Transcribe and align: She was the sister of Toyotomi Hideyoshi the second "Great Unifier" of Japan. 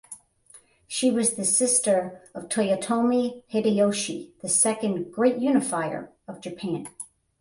She 0.87 1.11
was 1.11 1.35
the 1.35 1.45
sister 1.45 2.27
of 2.33 2.49
Toyotomi 2.49 3.43
Hideyoshi 3.45 4.33
the 4.41 4.49
second 4.49 5.11
"Great 5.11 5.37
Unifier" 5.37 6.11
of 6.27 6.41
Japan. 6.41 6.87